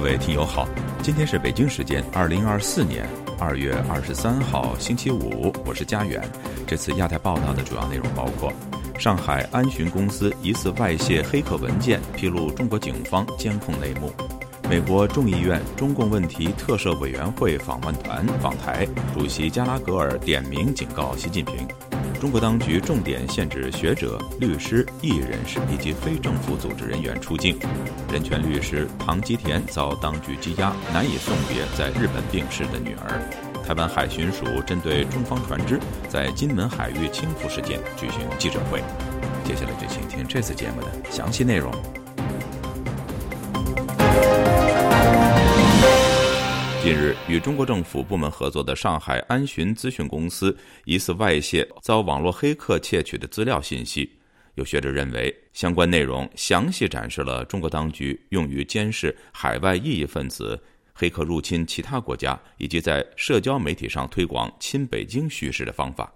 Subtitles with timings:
[0.00, 0.66] 各位听友好，
[1.02, 3.06] 今天是北京时间二零二四年
[3.38, 6.26] 二月二十三号星期五，我是佳远。
[6.66, 8.50] 这次亚太报道的主要内容包括：
[8.98, 14.08] 上海安巡公司疑似外泄黑客文件，披露中国警方监控内幕；
[14.70, 21.68] 美国众议院中共问题特设委员会访问团访台，主席加拉格尔点名警告习近平。
[22.20, 27.58] 中国当局重点限制学者、律师、艺人士以及非政府组织人员出境。
[28.12, 33.22] 人权律师庞吉田遭当局羁押，难以送别在日本病逝的女儿。
[33.66, 35.80] 台湾海巡署针对中方船只
[36.10, 38.82] 在金门海域倾覆事件举行记者会。
[39.42, 41.72] 接下来就请听这次节目的详细内容。
[46.82, 54.10] 近日，与中国政府部门合作的上海安巡资讯公司疑似外泄遭网络黑客窃取的资料信息。
[54.54, 60.58] 有学者认为，相关内容详细展示了中国当局用于监视海外异议分子、
[60.94, 66.10] 黑客入侵其他国家以及在社交媒体上推广亲北京叙事的方法。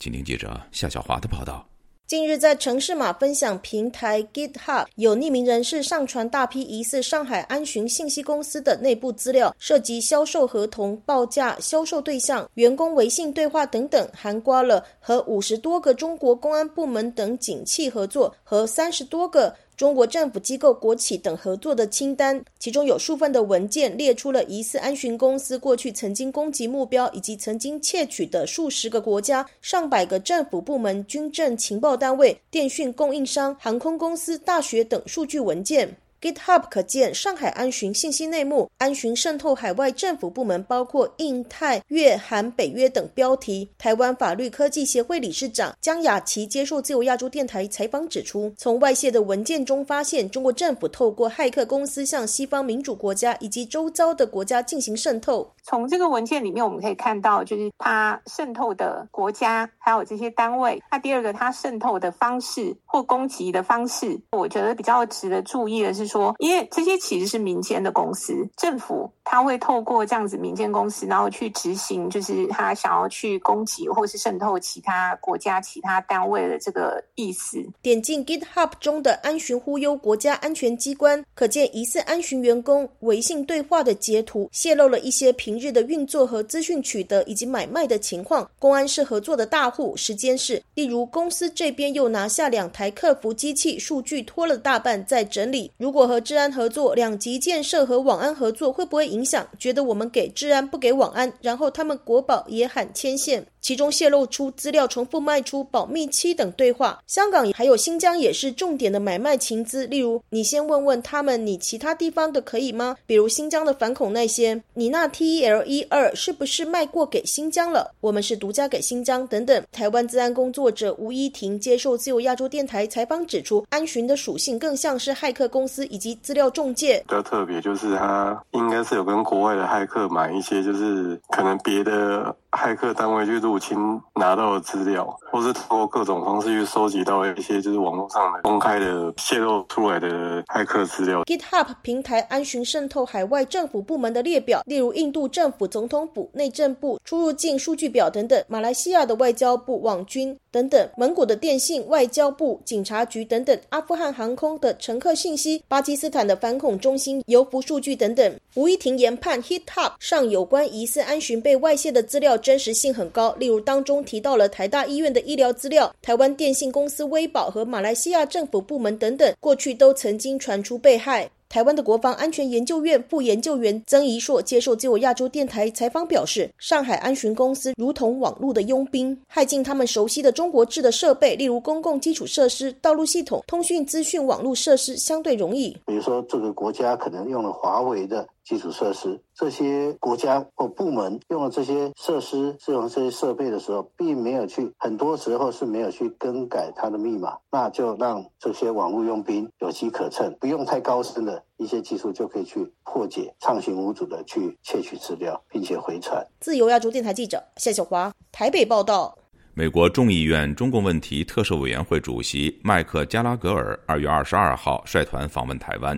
[0.00, 1.71] 请听记者夏小华的报道。
[2.06, 19.54] 近日，在城市码分享平台 GitHub，有匿名人士上传大批疑似上海安巡信息公司的内部资料，涉及销售合同、报价、销售对象、员工微信对话等等，涵盖了和五十多个中国公安部门等警器合作，和三十多个。
[19.76, 35.96] 中国政府机构、国企等合作的清单，其中有数份的文件列出了疑似安巡公司过去曾经攻击目标以及曾经窃取的数十个国家、上百个政府部门、军政情报单位、电讯供应商、航空公司、大学等数据文件。
[36.22, 43.68] GitHub 可见上海安巡信息内幕，安巡渗透海外政府部门，包括印太、粤、韩、北约等标题。
[43.76, 55.52] 台湾法律科技协会理事长江雅琪接受自由亚洲电台采访指出，从外泄的文件中发现，中国政府透过骇客公司向西方民主国家以及周遭的国家进行渗透。
[55.64, 60.80] 从这个文件里面，我们可以看到，就是它渗透的国家还有这些单位。
[60.88, 66.11] 那第二个，它渗透的方式或攻击的方式，我觉得比较值得注意的是。
[66.12, 77.64] 说，因为这些其实是民间的公司，政府他会透过这样子民间公司，然后去执行，就是他想要去攻击或是渗透其他国家、其他单位的这个意思。
[77.80, 88.48] 点进 GitHub 中的安巡忽悠国家安全机关，可见疑似安巡员工微信对话的截图，泄露了一些平日的运作和资讯取得以及买卖的情况。
[88.58, 95.70] 公安是合作的大户，时间是，例如公司这边又拿下两台客服机器，数据拖了大半在整理。
[95.78, 99.46] 如果和治安合作，两级建设和网安合作会不会影响？
[99.58, 103.46] 觉得我们给治安不给网安，然后他们国保也喊牵线。
[103.60, 107.00] 其中泄露出资料重复卖出、保密期等对话。
[107.06, 112.96] 香港还有新疆也是重点的买卖情资，例如你先问问他们，你其他地方的可以吗？
[113.06, 117.94] 比如新疆的反恐那些，你那 T E L 一二是不是卖过给新疆了？
[118.00, 119.64] 我们是独家给新疆等等。
[119.70, 127.04] 台湾治安工作者吴依婷接受自由亚洲电台采访指出，安巡的属性更像是骇客公司以及资料中介。
[127.06, 132.34] 比较特别就是他应该是有跟国外的骇客买一些，就是可能别的。
[132.52, 133.78] 骇客单位去入侵
[134.14, 141.24] 拿到的资料，或是通过各种方式去收集到一些就是网络上的公开的泄露出来的骇客资料。
[141.24, 158.38] GitHub 平台安巡渗透海外政府部门的列表，例如印度政府总统府、内政部出入境数据表等等，马来西亚的外交部网军等等，蒙古的电信、外交部、警察局等等，阿富汗航空的乘客信息，巴基斯坦的反恐中心邮服数据等等。
[158.54, 162.36] 吴一婷研判，GitHub 上有关疑似安巡被外泄的资料。
[162.36, 171.30] 真实性很高，例如当中提到了台大医院的医疗资料、台湾电信公司微保和马来西亚政府部门等等，过去都曾经传出被害。
[171.52, 185.76] 台湾的国防安全研究院副研究员曾怡硕接受自由亚洲电台采访表示，上海安巡公司如同网络的佣兵，害进他们熟悉的中国制的设备，例如公共基础设施、道路系统、通讯资讯网络设施，相对容易。
[185.84, 201.42] 比如说，这个国家可能用了华为的基础设施，这些国家或部门用了这些设施、使用这些设备的时候，并没有去，很多时候是没有去更改它的密码，那就让这些网络佣兵有机可乘，不用太高深的。
[201.58, 206.26] 一些技术就可以去破解，畅行无阻的去窃取资料，并且回传。
[206.40, 209.16] 自由亚洲电台记者夏小华台北报道。
[209.54, 215.96] 美国众议院中共问题特设委员会主席麦克加拉格尔二月二十二号率团访问台湾。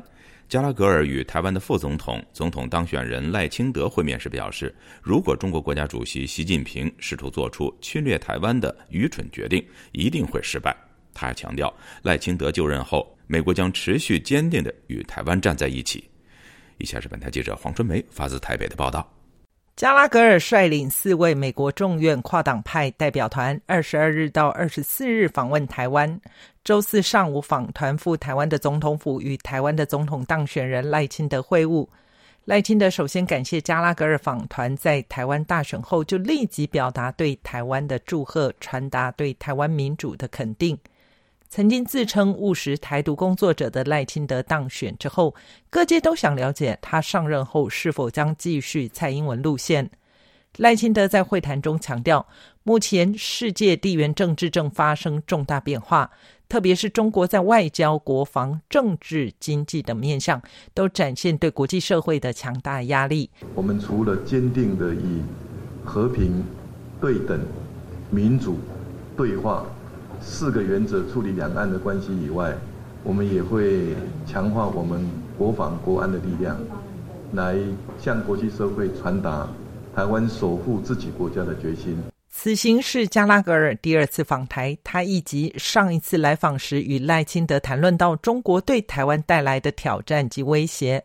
[0.49, 10.77] 加拉格尔与台湾的副总统、总统当选人赖清德会面时表示，如果中国国家主席习近平试图做出侵略台湾的愚蠢决定，一定会失败。
[11.13, 13.11] 他还强调，赖清德就任后。
[13.27, 16.05] 美国将持续坚定地与台湾站在一起。
[16.77, 19.11] 以下是本台记者黄春梅发自台北的报道。
[19.77, 26.21] 加拉格尔率领四位美国众院跨党派代表团，二十二日到二十四日访问台湾。
[26.63, 31.89] 周四上午访团赴台湾的总统府，与台湾的总统当选人赖清德会晤。
[32.45, 40.79] 赖清德首先感谢加拉格尔访团在台湾大选后就立即表达对台湾的祝贺，传达对台湾民主的肯定。
[41.55, 45.37] 曾经自称务实台独工作者的赖清德当选之后，
[45.71, 49.89] 各界都想了解他上任后是否将继续蔡英文路线。
[50.57, 52.27] 赖清德在会谈中强调，
[52.65, 56.11] 目前世界地缘政治正发生重大变化，
[56.49, 60.43] 特别是中国在外交、国防、政治、经济等面向
[60.75, 63.31] 都展现对国际社会的强大压力。
[63.55, 65.23] 我们除了坚定的以
[65.85, 66.43] 和平、
[67.01, 67.41] 对等、
[68.11, 68.59] 民主、
[69.17, 69.65] 对话。
[70.21, 72.55] 四个原则处理两岸的关系以外，
[73.03, 73.95] 我们也会
[74.27, 76.59] 强化我们国防国安的力量，
[77.33, 77.57] 来
[78.01, 79.49] 向国际社会传达
[79.95, 81.97] 台湾守护自己国家的决心。
[82.37, 91.05] 此行是加拉格尔第二次访台，他以及上一次来访时与赖清德谈论到中国对台湾带来的挑战及威胁。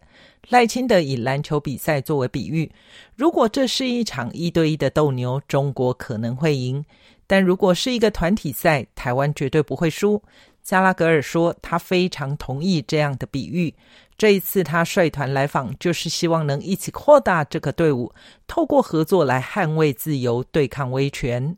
[0.49, 2.71] 赖清德以篮球比赛作为比喻，
[3.15, 6.83] 如果这是一场一对一的斗牛，中国可能会赢。
[7.29, 10.19] 但如果是一个团体赛，台湾绝对不会输。
[10.63, 13.71] 加拉格尔说，他非常同意这样的比喻。
[14.17, 18.11] 这一次他率团来访，就是希望能一起扩大这个队伍，
[18.47, 21.55] 透过合作来捍卫自由、对抗威权。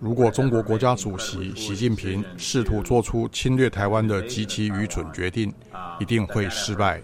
[0.00, 5.52] 如果中国国家主席习近平试图做出侵略台湾的极其愚蠢决定，
[6.00, 7.02] 一定会失败。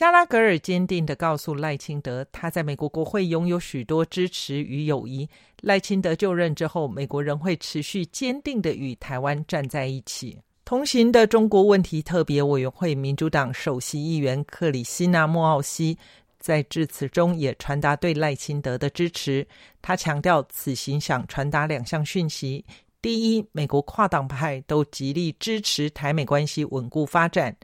[0.00, 5.28] 加拉格尔坚定地告诉赖清德，他在美国国会拥有许多支持与友谊。
[5.60, 10.38] 赖清德就任之后，美国仍会持续坚定地与台湾站在一起。
[10.64, 15.98] 同行的中国问题特别委员会民主党首席议员克里希纳莫奥西
[16.38, 19.46] 在致辞中也传达对赖清德的支持。
[19.82, 22.64] 他强调，此行想传达两项讯息：
[23.02, 27.54] 第一，美国跨党派都极力支持台美关系稳固发展。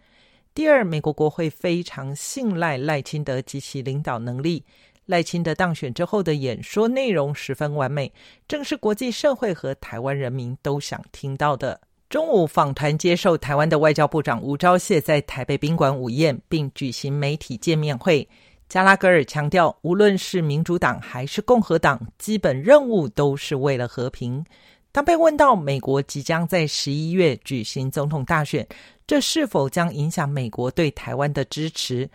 [0.56, 4.64] 第二，美国国会非常信赖赖清德及其领导能力。
[5.04, 8.10] 赖清德当选之后的演说内容十分完美，
[8.48, 11.78] 正是国际社会和台湾人民都想听到的。
[12.08, 18.26] 中午访团接受台湾的外交部长吴钊燮在台北宾馆午宴，并举行媒体见面会。
[18.66, 24.42] 加拉格尔强调，无论是民主党还是共和党，基本任务都是为了和平。
[24.90, 28.66] 当被问到美国即将在十一月举行总统大选，
[29.06, 32.10] 这是否将影响美国对台湾的支持？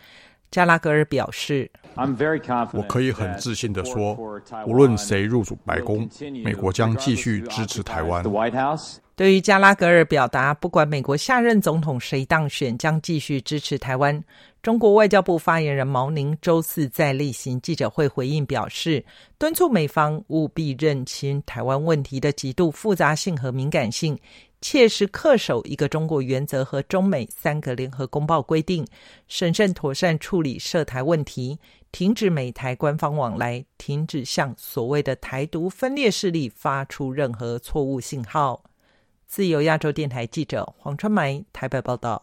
[0.50, 1.70] 加拉格尔表示
[2.74, 4.14] ：“我可以很自信地说，
[4.66, 6.06] 无论谁入主白宫，
[6.44, 8.22] 美国将继续支持台湾。”
[9.14, 14.22] 对于加拉格尔表达，不管美国下任总统谁当选，将继续支持台湾。
[14.62, 19.04] 中国外交部发言人毛宁周四在例行记者会回应表示，
[19.38, 24.18] 敦促美方务必认清台湾问题的极度复杂性和敏感性，
[24.62, 28.86] 切实恪守一个中国原则和中美三个联合公报规定，
[29.28, 31.58] 审慎妥善处理涉台问题，
[31.90, 38.62] 停止美台官方往来，停止向所谓的台独分裂势力发出任何错误信号。
[39.32, 42.22] 自由亚洲电台记者黄春梅台北报道。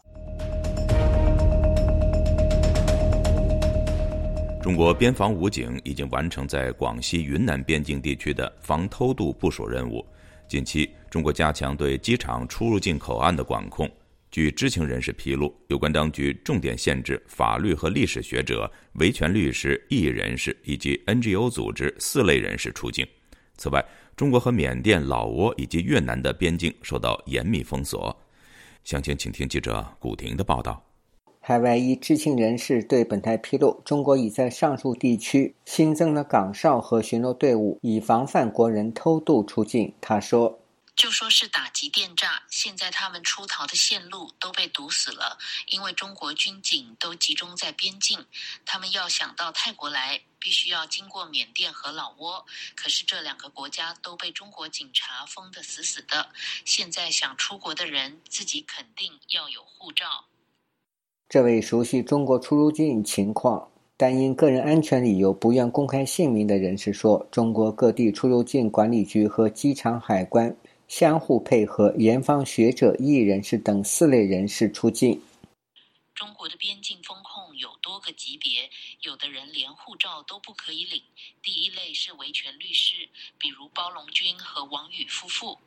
[4.62, 10.06] 中国边防武警已经完成在广西云南边境地区的防偷渡部署任务。
[10.46, 13.90] 近期，中国加强对机场出入境口岸的管控。
[14.30, 23.04] 据知情人士披露，有关当局重点限制法律和历史学者、维权律师、异议人士以及 NGO 组织四类人士出境。
[23.56, 23.84] 此外，
[24.20, 28.14] 中国和缅甸、老挝以及越南的边境受到严密封锁。
[28.84, 30.82] 详情，请听记者古婷的报道。
[31.40, 39.94] 海外一知情人士对本台披露，中国已在上述地区新增了岗哨和巡逻队伍，以防范国人偷渡出境。
[40.02, 40.59] 他说。
[41.00, 45.38] 就说是打击电诈，现在他们出逃的线路都被堵死了，
[45.68, 48.26] 因为中国军警都集中在边境，
[48.66, 52.44] 他们要想到泰国来，必须要经过缅甸和老挝，
[52.76, 56.28] 可是这两个国家都被中国警察封得死死的。
[56.66, 60.26] 现在想出国的人，自己肯定要有护照。
[61.30, 70.54] 这位熟悉中国出入境情况，但因个人安全理由不愿公开姓名的人士说：“中国各地出入境管理局和机场海关。”
[70.90, 75.22] 相互配合，严防学者、异人士等四类人士出境。
[76.16, 78.68] 中国的边境风控有多个级别，
[79.02, 81.00] 有的人连护照都不可以领。
[81.40, 85.60] 第一类是维权律师，比如包龙军和王宇夫妇。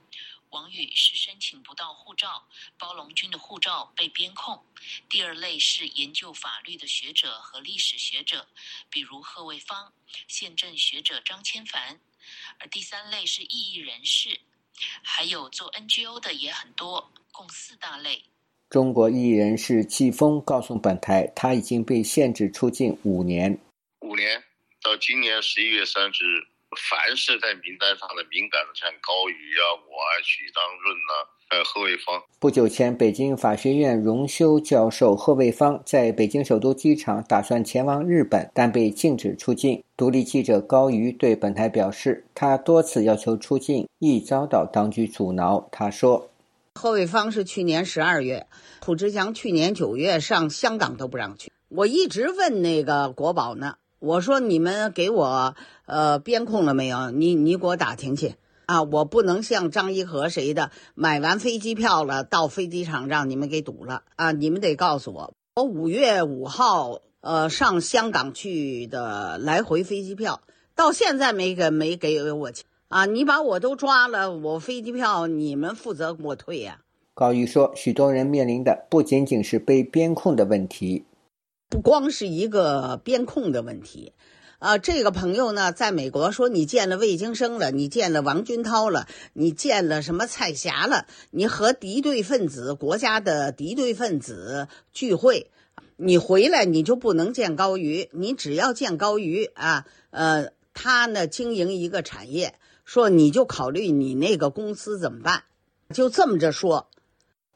[0.49, 2.45] 王宇是申请不到护照，
[2.77, 4.61] 包龙军的护照被边控。
[5.07, 8.45] 第二类是研究法律的学者和历史学者，
[8.89, 9.93] 比如贺卫方、
[10.27, 12.01] 宪政学者张千帆。
[12.59, 14.41] 而第三类是异议人士，
[15.01, 18.23] 还有做 NGO 的也很多，共四大类。
[18.69, 23.59] 中国艺人是季风告诉本台，他已经被限制出境五年。
[23.99, 24.43] 五年
[24.81, 26.47] 到今年十一月三十日。
[26.89, 32.21] 凡是在名单上的敏感的，像高宇啊、我啊、许章润呐，还有贺卫方。
[32.39, 39.83] 不久前，北京法学院荣休教授贺卫方在北京首都机场打算前往日本，但被禁止出境。
[39.95, 45.67] 独立记者高瑜对本台表示，他多次要求出境，亦遭到当局阻挠。
[45.71, 46.29] 他说
[46.75, 48.47] ：“贺卫方是去年十二月，
[48.81, 51.51] 蒲志强去年九月上香港都不让去。
[51.69, 55.55] 我一直问那个国宝呢。”我说你们给我
[55.85, 57.09] 呃边控了没有？
[57.11, 58.35] 你你给我打听去
[58.73, 58.81] 啊！
[58.81, 64.31] 我不能像张一和谁的买完飞机票了，到飞机场让你们给堵了啊！
[64.31, 70.41] 你们得告诉我，我五月五号呃上香港去的来回飞机票，
[70.75, 73.05] 到现在没给没给我钱啊！
[73.05, 76.79] 你把我都抓了，我飞机票你们负责给我退呀！
[77.13, 81.05] 高瑜说，许多人面临的不仅仅是被边控的问题。
[81.69, 84.13] 不光是一个边控的问题，
[84.63, 95.51] 啊，这个朋友呢，在美国说你见了魏京生了，你见了王军涛了，你见了什么蔡霞了，你和敌对分子、国家的敌对分子聚会，
[95.97, 102.55] 你回来你就不能见高瑜，你只要见高瑜啊，呃，他呢经营一个产业，
[102.85, 105.43] 说你就考虑你那个公司怎么办，
[105.93, 106.87] 就这么着说。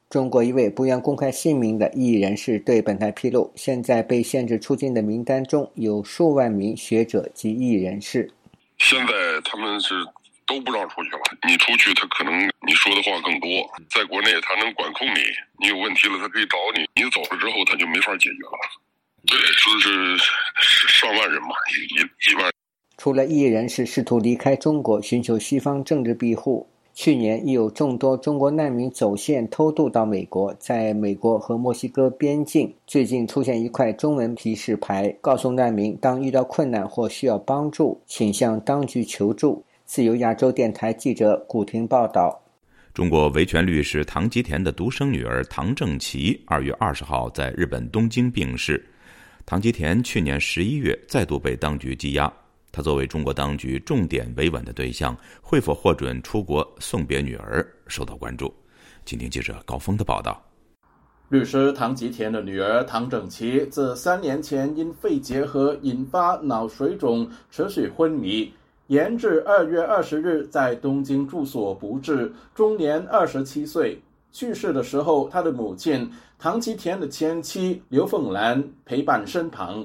[0.10, 8.32] 中国一位不愿公开姓名的异议人士对本台披露，现在被限制出境的名单中有数万名学者及异议人士。
[8.78, 9.94] 现在他们是
[10.46, 13.50] 都不让出去了，你出去他可能你说的话更多。
[13.90, 15.20] 在国内他能管控你，
[15.60, 18.60] 你有问题了他可以找你，你走了之后他就没法解决了。
[19.26, 20.18] 对，就是
[20.88, 22.50] 上万人嘛，一一万。
[22.98, 26.70] 除了异议人士试图离开中国寻求西方政治庇护。
[27.00, 39.64] 去年，亦有众多中国难民走线偷渡到美国，在美国和墨西哥边境，最近出现一块中文提示牌，告诉难民，当遇到困难或需要帮助，请向当局求助。
[39.86, 42.42] 自由亚洲电台记者古婷报道。
[42.96, 48.84] 中国维权律师唐吉田的独生女儿唐正琪，二月二十号在日本东京病逝。
[49.46, 52.34] 唐吉田去年十一月再度被当局羁押。
[52.78, 58.54] 他作为中国当局重点维稳的对象，会否获准出国送别女儿，受到关注。
[59.04, 60.40] 请听记者高峰的报道。
[61.30, 68.54] 律师唐吉田的女儿唐整齐自三年前因肺结核引发脑水肿，持续昏迷，
[68.86, 74.00] 延至二月二十日在东京住所不治，终年二十七岁。
[74.32, 76.08] 去世的时候，他的母亲
[76.38, 79.84] 唐吉田的前妻刘凤兰陪伴身旁。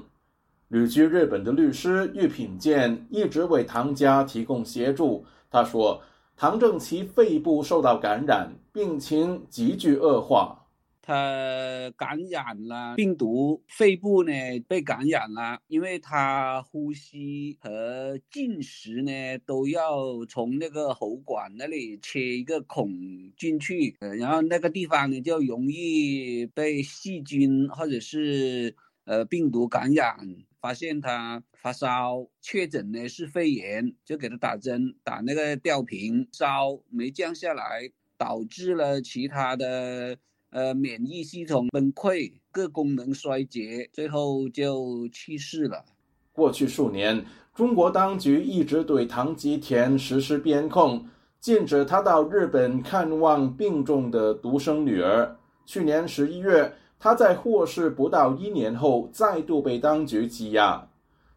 [0.72, 5.22] 旅居日本的律师玉品健一直为唐家提供协助。
[5.50, 6.00] 他说，
[6.34, 10.66] 唐正奇肺部受到感染，病情急剧恶化。
[11.02, 14.32] 他感染了病毒，肺部呢
[14.66, 19.12] 被感染了，因为他呼吸和进食呢
[19.44, 22.88] 都要从那个喉管那里切一个孔
[23.36, 28.74] 进去，然后那个地方呢就容易被细菌或者是
[29.04, 30.16] 呃病毒感染。
[30.62, 40.16] 发现他发烧，确诊呢是肺炎，就给他打针，打那个吊瓶，烧没降下来，导致了其他的
[40.50, 45.84] 呃免疫系统崩溃，各功能衰竭，最后就去世了。
[46.30, 47.26] 过去数年，
[47.56, 51.04] 中国当局一直对唐吉田实施边控，
[51.40, 55.36] 禁止他到日本看望病重的独生女儿。
[55.66, 56.72] 去年十一月。
[57.02, 60.88] 他在获释不到一年后，再度被当局羁押。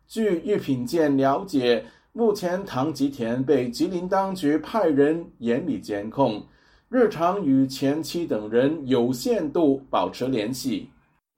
[0.08, 6.46] 据玉品健了解，目前唐吉田被吉林当局派人严密监控，
[6.88, 10.92] 日常与前妻等人有限度保持联系。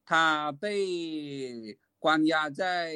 [0.04, 2.94] 他被关押在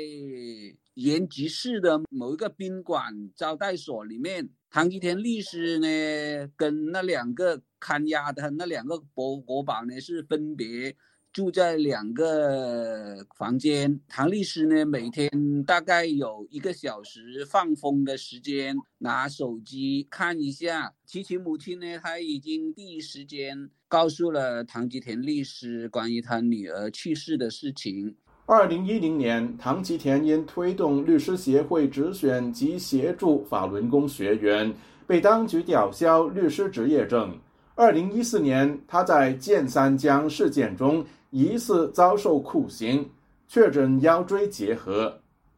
[0.96, 4.50] 延吉市的某一个宾馆招待所里面。
[4.70, 10.94] 唐吉田律师呢，跟那两个看押的那两个国国宝呢，是分别。
[11.34, 15.30] 住在两个房间，唐律师呢每天
[15.64, 20.94] 大概有一个小时放风的时间，拿手机看一下。
[21.06, 28.14] 琪琪母亲呢，他已经第一时间告诉了唐吉田律师关于他女儿去世的事情。
[28.46, 34.74] 二零一零年，唐吉田因推动律师协会直选及协助法轮功学员，
[35.08, 37.40] 被当局吊销律师执业证。
[37.82, 43.10] 二零一四年，他在剑三江事件中疑似遭受酷刑，
[43.48, 45.12] 确诊腰椎结核。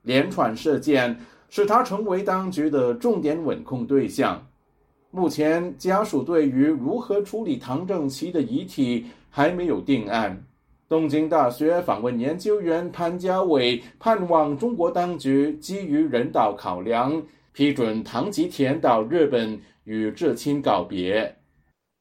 [0.03, 4.41] 连串事件使他成为当局的重点稳控对象。
[5.11, 10.41] 目前，家属对于如何处理唐正奇的遗体还没有定案。
[10.87, 21.35] 东京大学访问研究员潘家伟盼望中国当局基于人道考量，批准唐吉田到日本与至亲告别。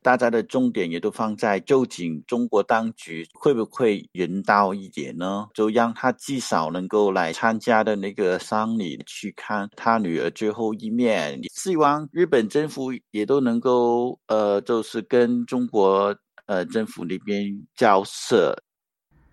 [0.02, 5.46] 大家的重点也都放在究竟中国当局会不会人道一点呢？
[5.54, 11.40] 就让他至少能够来参加的那个丧礼，去看他女儿最后一面。
[11.54, 16.14] 希望日本政府也都能够，呃，就是跟中国
[16.46, 18.56] 呃政府那边交涉。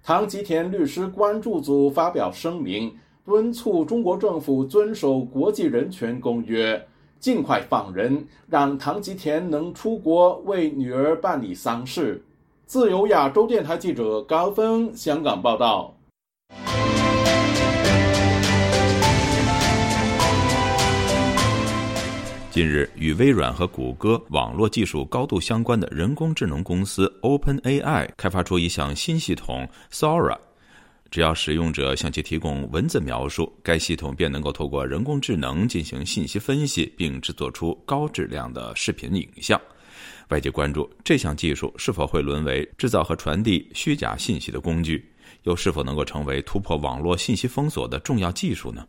[0.03, 2.95] 唐吉田律师关注组发表声明，
[3.25, 6.87] 敦促中国政府遵守国际人权公约，
[7.19, 12.23] 尽快放人，让唐吉田能出国为女儿办理丧事。
[12.65, 15.93] 自由亚洲电台记者高峰香港报道。
[22.51, 30.37] 近日，与微软和谷歌网络技术高度相关的人工智能公司 OpenAI 开发出一项新系统 Sora。
[31.11, 39.59] 只要使用者向其提供文字描述，该系统便能够透过人工智能进行信息分析，并制作出高质量的视频影像。
[40.29, 45.03] 外界关注这项技术是否会沦为制造和传递虚假信息的工具，
[45.43, 48.87] 又是否能够成为突破网络信息封锁的重要技术呢？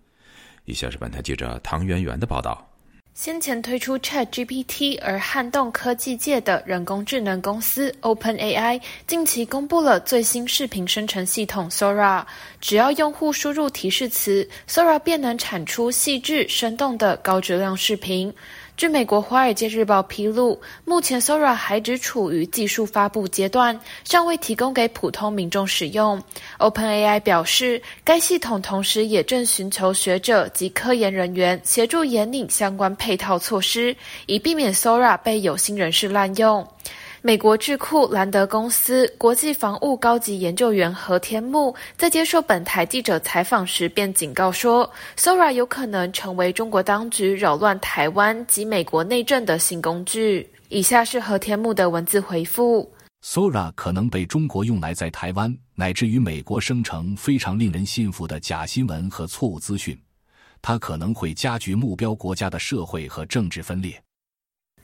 [0.67, 2.70] 以下是本台记者唐媛媛的报道。
[3.12, 12.25] 先前推出 Chat GPT 而撼动科技界的人工智能公司 OpenAI 近期公布了最新视频生成系统 Sora。
[12.61, 18.33] 只要用户输入提示词，Sora 便能产出细致生动的高质量视频。
[18.80, 26.19] 据美国《华尔街日报》披露，目前 Sora 还只处于技术发布阶段，尚未提供给普通民众使用。
[26.58, 36.66] OpenAI 表示，该系统同时也正寻求学者及科研人员协助研拟相关配套措施，以避免 Sora 被有心人士滥用。
[37.23, 50.49] 美国智库兰德公司国际防务高级研究员何天木在接受本台记者采访时便警告说，Sora 有可能成为中国当局扰乱台湾及美国内政的新工具。
[50.71, 52.91] 以下是何天木的文字回复
[53.23, 59.95] ：Sora 可能被中国用来在台湾乃至于美国生成非常令人信服的假新闻和错误资讯，
[60.63, 64.02] 它可能会加剧目标国家的社会和政治分裂。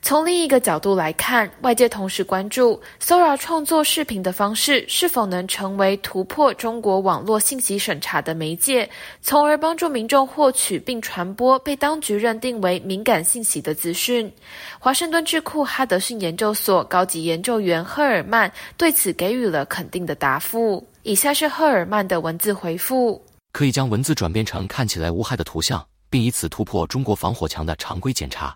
[0.01, 8.89] 从另一个角度来看，外界同时关注 Sora 创作视频的方式是否能成为突破中国网络信息审查的媒介，
[9.21, 14.31] 从而帮助民众获取并传播被当局认定为敏感信息的资讯。
[14.79, 20.87] 华盛顿智库哈德逊研究所高级研究员赫尔曼对此给予了肯定的答复。
[21.03, 28.55] 以下是赫尔曼的文字回复：可以将文字转变成看起来无害的图像，并以此突破中国防火墙的常规检查。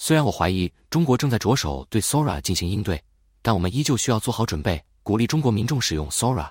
[0.00, 3.02] 虽然我怀疑中国正在着手对 Sora 进行应对，
[3.42, 6.46] 但我们依旧需要做好准备，鼓励中国民众使用 Sora。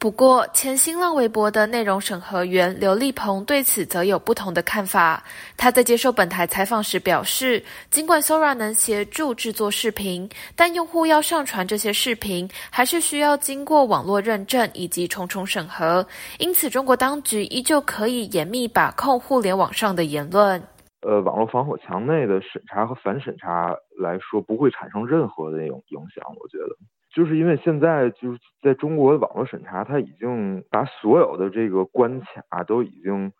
[0.00, 5.22] 不过，前新浪微博的内容审核员刘立鹏对此则有不同的看法。
[5.56, 16.04] 他在接受本台采访时表示，尽管 Sora 能协助制作视频，但用户要上传这些视频，还是需要经过网络认证以及重重审核。
[16.38, 20.60] 因此，中国当局依旧可以严密把控互联网上的言论。
[21.02, 26.24] 呃，网络防火墙内的审查和反审查来说，不会产生任何的那种影响。
[26.38, 26.76] 我觉得，
[27.14, 33.32] 就是因为现在就是在中国的网络审查，它已经把所有的这个关卡都已经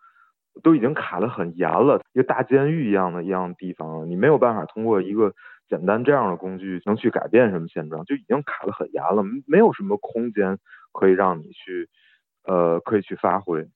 [0.63, 5.33] 都已经卡得很严了，一个大监狱一样的一样地方，你没有办法通过一个
[5.69, 10.57] 简单这样的工具能去改变什么现状，就已经卡得很严了，没有什么空间
[10.91, 11.87] 可以让你去
[12.43, 13.67] 呃可以去发挥。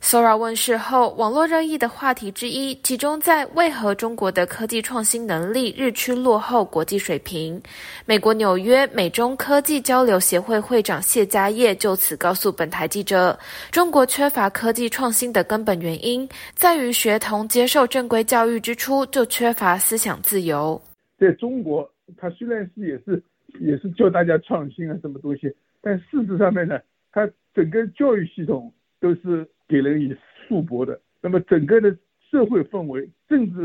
[0.00, 7.60] Sora 问世后，网络热议的话题之一集中在为何中国的科技创新能力日趋落后国际水平。
[8.04, 13.36] 美国纽约美中科技交流协会会长谢家业就此告诉本台记者
[13.72, 20.80] ：“中国缺乏科技创新的根本原因，在于学童接受正规教育之初就缺乏思想自由。
[21.18, 23.20] 在中国，它虽然是也是
[23.58, 26.78] 也是教大家创新啊什么东西，但事实上面呢，
[27.10, 31.96] 它整个教育系统都是。”给人以束缚的，那么整个的
[32.30, 33.60] 社会氛围、政治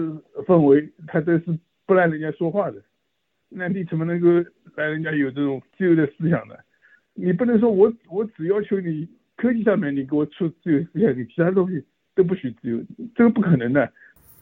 [0.46, 2.82] 氛围，它都是不让人家说话的。
[3.50, 4.28] 那你怎么能够
[4.76, 6.56] 让人家有这种自由的思想呢？
[7.14, 11.84] 你不能说我我只要求你科技上面你给我出自由思想，你其他东西
[12.16, 12.82] 都不许自由，
[13.16, 13.92] 这个不可能的。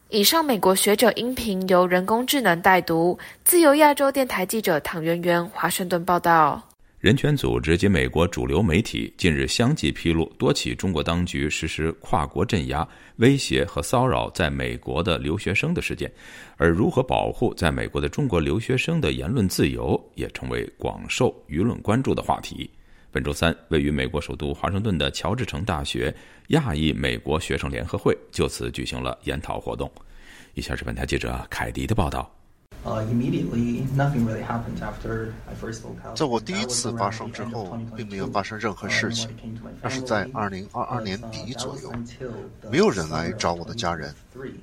[0.10, 6.63] 以上美国学者音频由人工智能代读，自由亚洲电台记者唐媛媛华盛顿报道。
[6.99, 12.85] 人权组织及美国主流媒体近日相继披露多起中国当局实施跨国镇压、
[13.15, 16.12] 威胁和骚扰在美国的留学生的事件，
[16.57, 22.69] 而如何保护在美国的中国留学生的言论自由，也成为广受舆论关注的话题。
[23.12, 26.13] 本周三，位于美国首都华盛顿的乔治城大学
[26.49, 29.89] 亚裔美国学生联合会就此举行了研讨活动。
[30.53, 32.38] 以下是本台记者凯迪的报道。
[36.15, 39.29] 在我第一次发生之后，并没有发生任何事情。
[39.81, 41.91] 那是在2022年底左右，
[42.71, 44.13] 没有人来找我的家人。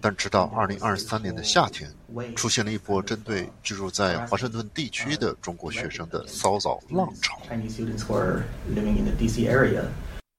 [0.01, 1.91] 但直到2023年的夏天，
[2.35, 7.39] 出现了一波针对居住在华盛顿地区的中国学生的骚扰浪潮。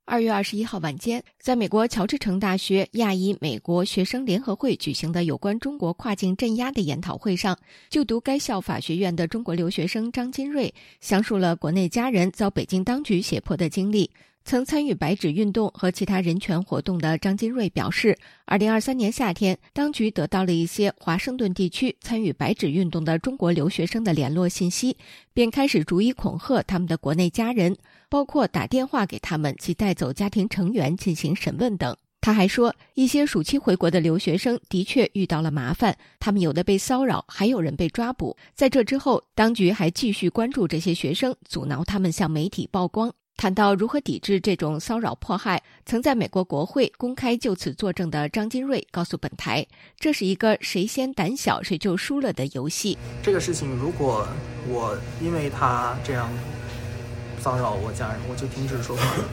[0.10, 14.10] 二月二十一号晚间，在美国乔治城大学亚裔美国学生联合会举行的有关中国跨境镇压的研讨会上，就读该校法学院的中国留学生张金瑞详述了国内家人遭北京当局胁迫的经历。
[14.48, 24.96] 曾参与白纸运动和其他人权活动的张金瑞表示，二零二三年夏天，当局得到了一些华盛顿地区参与白纸运动的中国留学生的联络信息，
[25.34, 27.76] 便开始逐一恐吓他们的国内家人，
[28.08, 31.94] 包括打电话给他们及带走家庭成员进行审问等。
[32.22, 38.38] 他还说，一些暑期回国的留学生的确遇到了麻烦，他们有的被骚扰，还有人被抓捕。
[38.56, 43.14] 在这之后，当局还继续关注这些学生，阻挠他们向媒体曝光。
[43.38, 49.64] 谈到如何抵制这种骚扰迫害，曾在美国国会公开就此作证的张金瑞告诉本台
[50.00, 52.98] ：“这是一个谁先胆小谁就输了的游戏。
[53.22, 54.28] 这个事情，如果
[54.68, 56.28] 我因为他这样
[57.40, 59.24] 骚扰我家人，我就停止说话了，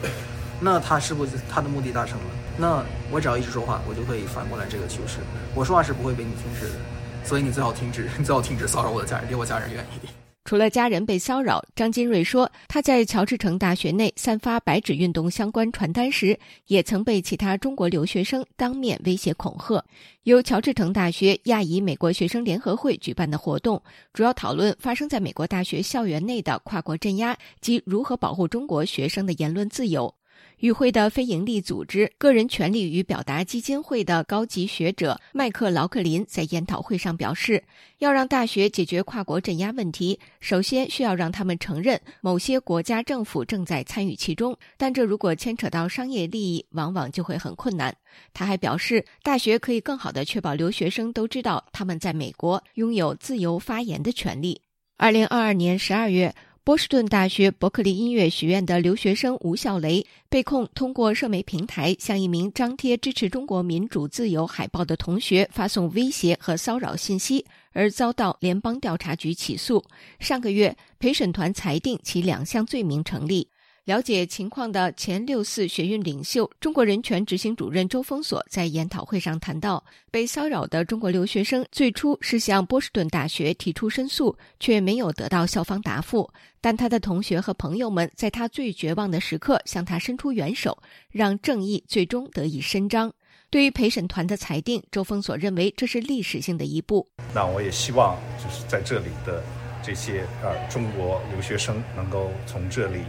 [0.61, 2.25] 那他是不是他的目的达成了？
[2.59, 5.17] 那我只要一直说话，我就可以反过来这个趋势。
[5.55, 6.75] 我说话是不会被你停止的，
[7.23, 10.13] 所以你最好停止，你最好停止骚扰我的家人，离我家人远一点。”
[10.45, 19.83] 除了家人被骚扰，张金瑞说，他在乔治城大学内散发白纸运动相关传单时，也曾被其他中国留学生当面威胁恐吓。
[20.21, 23.81] 由乔治城大学亚裔美国学生联合会举办的活动，
[24.13, 30.13] 主要讨论发生在美国大学校园内的跨国镇压及如何保护中国学生的言论自由。
[30.59, 37.63] 与会的非营利组织个人权利与表达基金会的高级学者麦克劳克林在研讨会上表示，
[37.99, 47.95] 要让大学解决跨国镇压问题，首先需要让他们承认某些国家政府正在参与其中，但这如果牵扯到商业利益，往往就会很困难。
[48.33, 54.61] 他还表示，大学可以更好地确保留学生都知道他们在美国拥有自由发言的权利。
[54.97, 56.33] 二零二二年十二月。
[56.65, 69.85] 波士顿大学伯克利音乐学院的留学生吴笑雷被控通过社媒平台向一名张贴支持中国民主自由海报的同学发送威胁和骚扰信息，而遭到联邦调查局起诉。
[70.19, 73.47] 上个月，陪审团裁定其两项罪名成立。
[73.85, 86.27] 了解情况的前六四学运领袖、中国人权执行主任周峰锁在研讨会上谈到，被骚扰的中国留学生最初是向波士顿大学提出申诉，却没有得到校方答复。
[86.59, 90.75] 但他的同学和朋友们在他最绝望的时刻向他伸出援手，
[91.11, 93.13] 让正义最终得以伸张。
[93.51, 97.07] 对于陪审团的裁定，周峰锁认为这是历史性的一步。
[97.35, 99.43] 那我也希望，就是在这里的
[99.83, 103.01] 这些呃中国留学生能够从这里。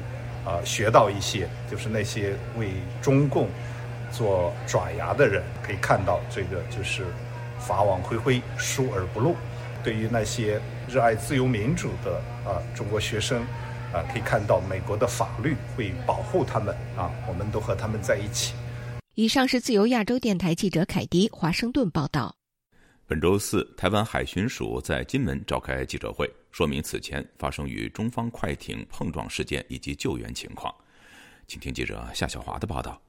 [0.46, 2.68] 啊，学到一些，就是那些为
[3.02, 3.48] 中共
[4.12, 7.04] 做爪牙的人，可以看到这个就是
[7.58, 9.34] 法网恢恢，疏而不漏。
[9.82, 13.42] 对于那些热爱自由民主的啊中国学生，
[13.92, 18.54] 啊，可以看到美国的法律会保护他们啊，我们都和他们在一起。
[19.16, 22.35] 以上是自由亚洲电台记者凯迪华盛顿报道。
[23.08, 30.74] 本周四，台湾海巡署在金门召开记者会，说明此前发生与中方快艇碰撞事件以及救援情况。
[31.46, 33.00] 请听记者夏小华的报道。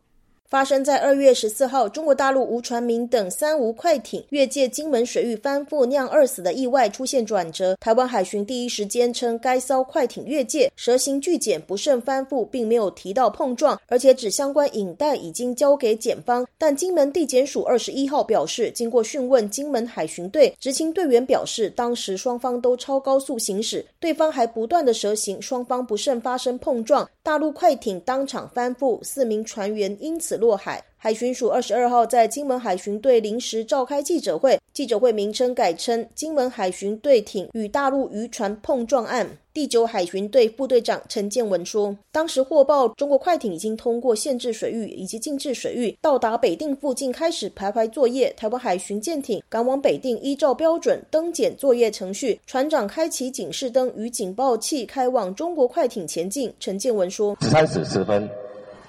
[0.49, 7.75] 发生在二月十四号，中国大陆吴传明等三无快艇越界金门水域翻覆酿二死的意外出现转折。
[7.81, 16.47] 台湾海巡第一时间称，该艘快艇越界蛇形巨舰不慎翻覆，并没有提到碰撞，而且指相关影带已经交给检方。
[16.57, 30.36] 但金门地检署二十一号表示，经过讯问金门海巡队执勤队员表示，当时双方都超高速行驶，对方还不断的蛇行，双方不慎发生碰撞，大陆快艇当场翻覆，四名船员因此。
[30.37, 39.27] 落海，海巡署二十二号在金门海巡队临时召开记者会，记者会名称改称“金门海巡队艇与大陆渔船碰撞案”。
[39.53, 48.31] 第九海巡队副队长陈建文说：“当时获报，中国快艇已经通过限制水域以及禁制水域，到达北定附近开始排排作业。
[48.37, 58.29] 台湾海巡舰艇赶往北定，依照标准登检作业程序，船长开启警示灯与警报器，开往中国快艇前进。”陈建文说：“三时十分，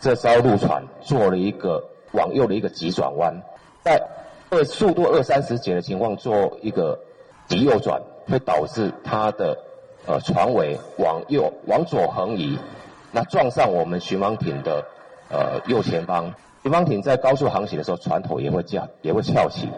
[0.00, 1.82] 这艘陆船做了一个
[2.12, 3.34] 往右的一个急转弯，
[3.84, 4.00] 在
[4.50, 6.98] 二速度二三十节的情况做一个
[7.46, 9.56] 急右转，会导致它的。”
[10.06, 12.58] 呃，船尾往右、往左横移，
[13.12, 14.82] 那撞上我们巡防艇的
[15.28, 16.32] 呃右前方。
[16.62, 19.68] 巡防艇在高速航行的时候，船头也会叫，也会翘起。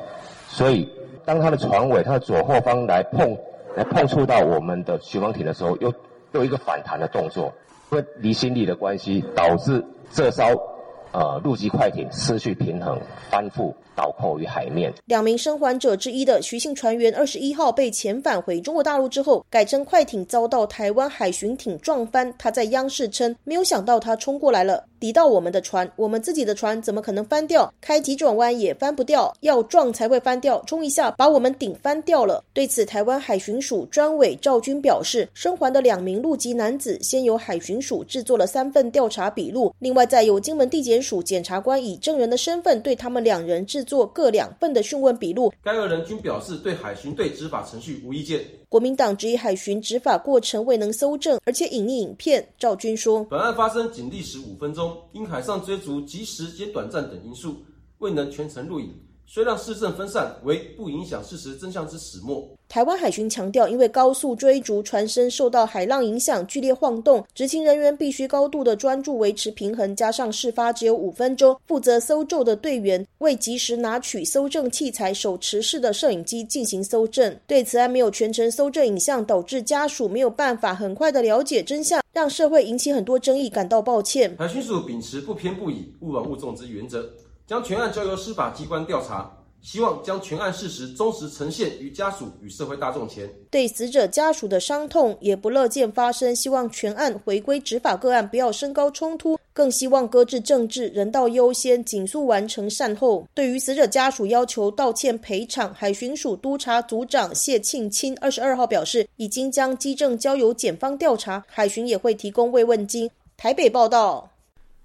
[0.46, 0.88] 所以，
[1.24, 3.36] 当它的船尾、它的左后方来碰、
[3.74, 5.92] 来碰触到我们的巡防艇的时候，又
[6.30, 7.52] 又一个反弹的动作，
[7.90, 10.69] 因为离心力的关系，导致这艘
[11.12, 12.98] 呃陆基快艇失去平衡，
[13.30, 13.72] 翻覆。
[13.96, 14.90] 倒扣于海面。
[15.04, 22.32] 两名生还者之一的徐姓船员，二十一号被遣返回中国大陆之后，改称快艇遭到台湾海巡艇撞翻。
[22.38, 27.70] 他在央视称，没有想到他冲过来了，抵到我们的船，我们自己的船怎么可能翻掉？
[27.82, 32.42] 开急转弯也翻不掉，要撞才会翻掉，冲一下把我们顶翻掉了。
[32.54, 43.80] 对此，台湾海巡署专委赵军表示，生还的两名陆籍男子，先由海巡署制作了三份调查笔录，另外再由金门地检署检察官以证人的身份对他们两人制。
[43.90, 48.44] 作各两份的讯问笔录，该二人均表示对海巡队执法程序无意见。
[48.68, 52.46] 国民党质疑海巡执法过程未能搜证，而且隐匿影片。
[52.58, 57.56] 赵军说，本案发生仅历时五分钟，因海上追逐及时且短暂等因素，
[57.98, 58.94] 未能全程录影。
[59.32, 62.50] 虽让事政分散，为不影响事实真相之始末。
[62.68, 69.94] 台湾海巡强调，因为高速追逐，船身受到海浪影响剧烈晃动，执勤人员必须高度的专注维持平衡。
[69.94, 77.38] 加上事发只有五分钟，负责搜救的队员未及时拿取搜证器材，手持式的摄影机进行搜证。
[77.46, 84.34] 对此案没有全程搜证影像，导致家属没有办法很快的了解真相，让社会引起很多争议，感到抱歉。
[84.36, 87.08] 海巡署秉持不偏不倚、勿枉勿纵之原则。
[87.50, 89.28] 将全案交由司法机关调查，
[89.60, 93.28] 希望将全案事实忠实呈现于家属与社会大众前。
[93.50, 103.26] 对死者家属的伤痛也不乐见发生，希望全案回归执法个案，不要升高冲突，更希望搁置政治，人道优先，紧速完成善后。
[103.34, 113.10] 对于死者家属要求道歉赔偿，海巡署督察组长谢庆清二十二号表示，已经将基证交由检方调查，海巡也会提供慰问金。
[113.36, 114.30] 台北报道。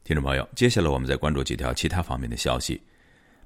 [0.05, 2.79] 听众朋友，接下来我们再关注几条其他方面的消息。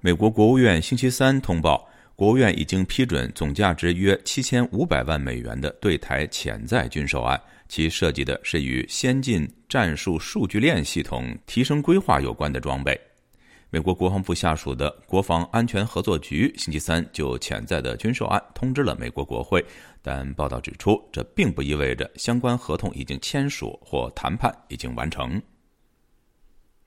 [0.01, 12.99] 美国国务院星期三通报，国务院已经批准总价值约七千五百万美元的对台潜在军售案，其涉及的是与先进战术数据链系统提升规划有关的装备。
[13.69, 19.63] 美国国防部下属的国防安全合作局星期三就潜在的军售案通知了美国国会，
[20.01, 25.41] 但报道指出，这并不意味着相关合同已经签署或谈判已经完成。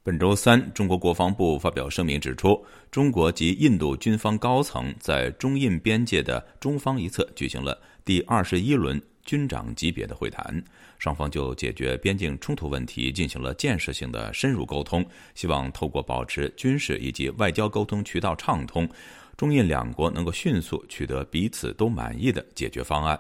[0.04, 2.60] 本周三，中国国防部发表声明指出，
[2.90, 10.60] 中国及印度军方高层在中印边界的中方一侧举行了第二十一轮军长级别的会谈，
[10.98, 18.88] 双方就解决边境冲突问题进行了建设性的深入沟通，希望透过保持军事以及外交沟通渠道畅通，
[19.36, 23.16] 中印两国能够迅速取得彼此都满意的解决方案。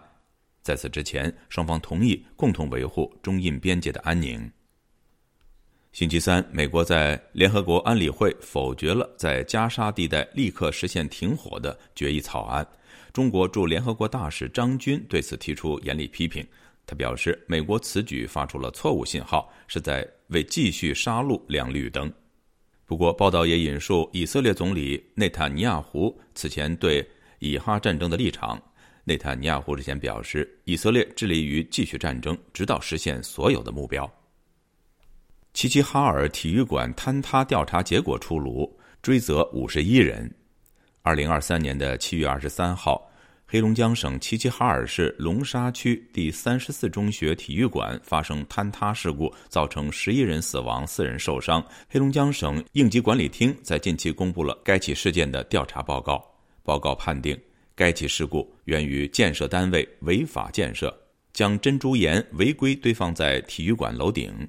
[0.62, 4.50] 在此之前，双方同意共同维护中印边界的安宁。
[5.92, 12.66] 星期三，美国在联合国安理会否决了在加沙地带立刻实现停火的决议草案。
[13.12, 16.42] 中国驻联合国大使张军对此提出严厉批评。
[16.86, 22.10] 他表示，美国此举发出了错误信号，是在为继续杀戮亮绿灯。
[22.86, 27.06] 不过，报道也引述以色列总理内塔尼亚胡此前对
[27.38, 28.60] 以哈战争的立场。
[29.04, 34.10] 内塔尼亚胡之前表示，以色列致力于继续战争，直到实现所有的目标。
[35.52, 40.32] 齐齐哈尔体育馆坍塌调查结果出炉，追责五十一人。
[41.02, 43.06] 二零二三年的七月二十三号，
[43.46, 51.62] 黑龙江省齐齐哈尔市龙沙区第三十四中学体育馆发生坍塌事故，造成十一人死亡、四人受伤。
[51.88, 56.24] 黑龙江省应急管理厅在近期公布了该起事件的调查报告。
[56.62, 57.38] 报告判定，
[57.74, 60.96] 该起事故源于建设单位违法建设，
[61.34, 64.48] 将珍珠岩违规堆放在体育馆楼顶。